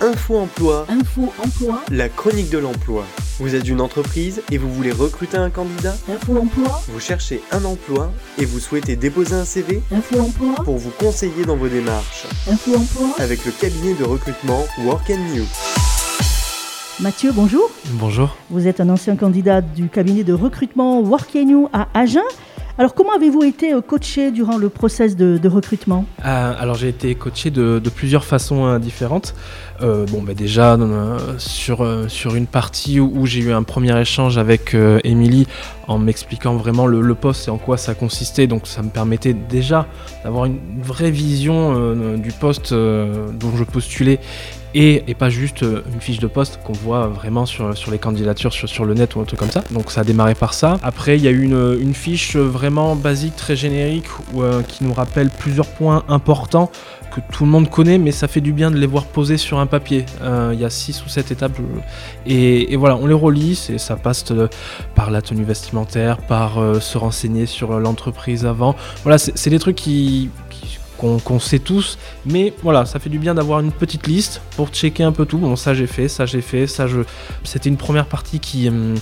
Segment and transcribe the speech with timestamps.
[0.00, 3.04] Info Emploi, Info Emploi, la chronique de l'emploi.
[3.40, 7.64] Vous êtes une entreprise et vous voulez recruter un candidat Info Emploi, Vous cherchez un
[7.64, 12.26] emploi et vous souhaitez déposer un CV Info Emploi, pour vous conseiller dans vos démarches
[12.48, 13.08] Info Emploi.
[13.18, 15.44] avec le cabinet de recrutement Work and New.
[17.00, 17.68] Mathieu, bonjour.
[17.92, 18.36] Bonjour.
[18.50, 22.22] Vous êtes un ancien candidat du cabinet de recrutement Work You à Agen.
[22.80, 26.04] Alors, comment avez-vous été euh, coaché durant le process de, recrutement?
[26.24, 29.34] Euh, alors j'ai été coaché de, plusieurs façons euh, différentes.
[29.82, 30.78] Euh, bon, bah, déjà
[31.38, 31.82] sur,
[32.36, 35.48] une partie où, j'ai eu un premier échange avec Émilie
[35.88, 38.46] en m'expliquant vraiment le, poste et en quoi ça consistait.
[38.46, 39.88] Donc ça me permettait déjà
[40.22, 44.20] d'avoir une vraie vision du poste dont je postulais
[44.74, 48.52] et, pas juste euh, une fiche de poste qu'on voit vraiment sur, sur les candidatures
[48.52, 49.64] sur, le net ou un truc comme ça.
[49.70, 50.78] Donc ça a démarré par ça.
[50.82, 54.84] Après il y a eu une, une fiche vraiment basique, très générique, où, euh, qui
[54.84, 56.70] nous rappelle plusieurs points importants
[57.14, 59.58] que tout le monde connaît, mais ça fait du bien de les voir posés sur
[59.58, 60.04] un papier.
[60.20, 61.58] Euh, Il y a 6 ou 7 étapes.
[62.26, 64.26] Et, voilà, on les relit, ça passe
[64.94, 68.76] par la tenue vestimentaire, par se renseigner sur l'entreprise avant.
[69.04, 70.28] Voilà, c'est des trucs qui...
[70.98, 71.96] qu'on sait tous,
[72.26, 75.38] mais voilà, ça fait du bien d'avoir une petite liste pour checker un peu tout.
[75.38, 77.00] Bon, ça j'ai fait, ça j'ai fait, ça je.
[77.44, 78.96] C'était une première partie qui, hum,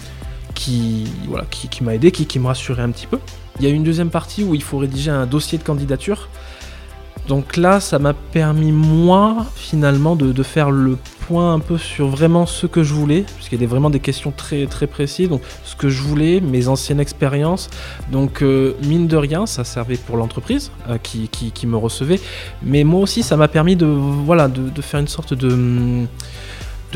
[0.54, 3.18] qui, voilà, qui, m'a aidé, qui me rassurait un petit peu.
[3.58, 6.28] Il y a une deuxième partie où il faut rédiger un dossier de candidature.
[7.28, 10.96] Donc là, ça m'a permis, moi, finalement, de, faire le
[11.26, 14.32] point un peu sur vraiment ce que je voulais, puisqu'il y a vraiment des questions
[14.36, 15.28] très, très précises.
[15.28, 17.68] Donc, ce que je voulais, mes anciennes expériences.
[18.12, 22.20] Donc, euh, mine de rien, ça servait pour l'entreprise euh, qui, qui- me recevait.
[22.62, 25.48] Mais moi aussi, ça m'a permis de, voilà, de faire une sorte de.
[25.48, 26.06] hum,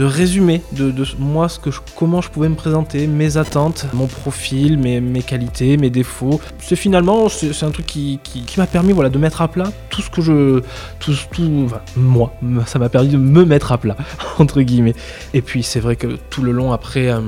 [0.01, 4.07] de résumé de, moi ce que je- comment je pouvais me présenter, mes attentes, mon
[4.07, 6.41] profil, mes, mes qualités, mes défauts.
[6.59, 8.19] C'est finalement c'est un truc qui,
[8.57, 10.61] m'a permis voilà de mettre à plat tout ce que je
[11.01, 12.33] tout, tout enfin, moi
[12.65, 13.97] ça m'a permis de me mettre à plat
[14.39, 14.95] entre guillemets.
[15.35, 17.21] Et puis c'est vrai que tout le long après euh,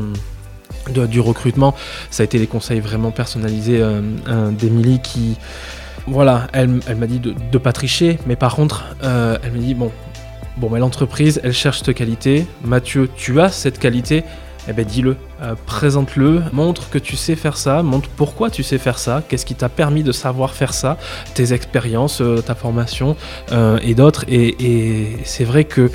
[1.06, 1.74] du recrutement,
[2.10, 5.36] ça a été les conseils vraiment personnalisés euh, euh, d'Emilie qui
[6.06, 9.58] voilà, elle, elle m'a dit de ne pas tricher, mais par contre, euh, elle m'a
[9.58, 9.92] dit bon,
[10.58, 12.46] Bon, mais l'entreprise, elle cherche cette qualité.
[12.62, 14.22] Mathieu, tu as cette qualité.
[14.68, 18.78] Eh ben, dis-le, euh, présente-le, montre que tu sais faire ça, montre pourquoi tu sais
[18.78, 20.98] faire ça, qu'est-ce qui t'a permis de savoir faire ça,
[21.34, 23.16] tes expériences, euh, ta formation
[23.50, 24.24] euh, et d'autres.
[24.28, 25.90] Et, c'est vrai que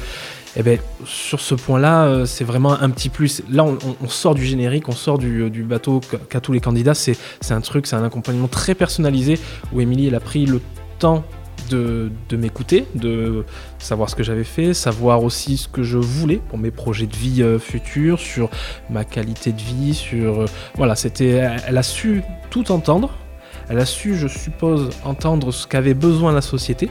[0.57, 3.44] eh ben, sur ce point-là, c'est vraiment un petit plus.
[3.50, 6.96] Là, on, sort du générique, on sort du, du bateau qu'a tous les candidats.
[6.96, 7.16] C'est
[7.51, 9.40] un truc, c'est un accompagnement très personnalisé
[9.72, 10.59] où Émilie, elle a pris le
[10.97, 11.23] temps
[11.69, 13.45] de, m'écouter, de
[13.79, 17.16] savoir ce que j'avais fait, savoir aussi ce que je voulais pour mes projets de
[17.16, 18.50] vie euh, futurs, sur
[18.89, 20.41] ma qualité de vie, sur...
[20.41, 20.45] euh,
[20.75, 21.50] voilà, c'était...
[21.67, 23.11] Elle, a su tout entendre.
[23.69, 26.89] Elle a su, je suppose, entendre ce qu'avait besoin la société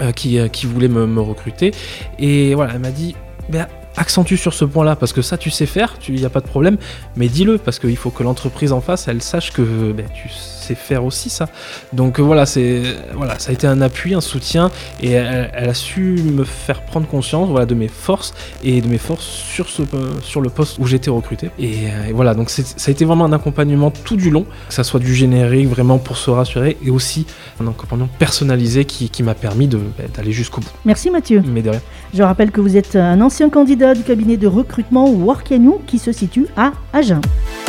[0.00, 1.70] euh, qui, euh, qui voulait me, recruter.
[2.18, 3.14] Et voilà, elle m'a dit,
[3.48, 6.40] ben, accentue sur ce point-là, parce que ça, tu sais faire, il n'y a pas
[6.40, 6.76] de problème,
[7.16, 10.74] mais dis-le, parce qu'il faut que l'entreprise en face, elle sache que ben, tu sais
[10.74, 11.48] faire aussi ça.
[11.92, 12.82] Donc euh, voilà, c'est
[13.14, 16.82] voilà, ça a été un appui, un soutien, et elle, elle a su me faire
[16.82, 19.82] prendre conscience voilà, de mes forces et de mes forces sur, ce,
[20.22, 21.50] sur le poste où j'étais recruté.
[21.58, 24.74] Et, euh, et voilà, donc ça a été vraiment un accompagnement tout du long, que
[24.74, 27.26] ça soit du générique, vraiment pour se rassurer, et aussi
[27.60, 29.80] un accompagnement personnalisé qui, qui m'a permis ben,
[30.14, 30.70] d'aller jusqu'au bout.
[30.84, 31.42] Merci Mathieu.
[31.46, 31.80] Mais de rien.
[32.14, 35.98] Je rappelle que vous êtes un ancien candidat du cabinet de recrutement Work You qui
[35.98, 37.20] se situe à Agen.